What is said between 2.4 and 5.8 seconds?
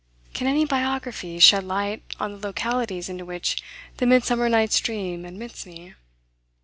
the localities into which the Midsummer Night's Dream admits